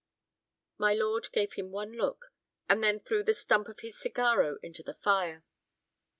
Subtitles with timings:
[0.79, 2.33] My lord gave him one look,
[2.67, 5.43] and then threw the stump of his cigarro into the fire.